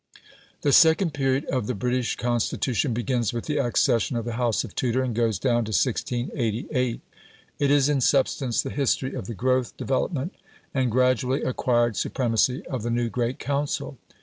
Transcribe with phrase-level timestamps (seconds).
[0.63, 4.73] The second period of the British Constitution begins with the accession of the House of
[4.73, 7.01] Tudor, and goes down to 1688;
[7.59, 10.33] it is in substance the history of the growth, development,
[10.73, 13.99] and gradually acquired supremacy of the new great council.